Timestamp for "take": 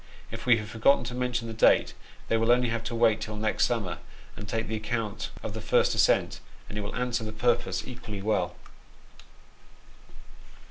4.49-4.67